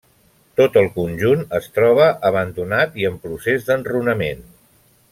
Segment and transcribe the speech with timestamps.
[0.59, 4.47] Tot el conjunt es troba abandonat i en procés d'enrunament.